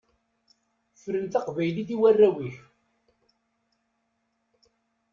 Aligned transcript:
Fren 1.01 1.25
taqbaylit 1.33 1.89
i 1.95 1.97
warraw-ik. 2.01 2.57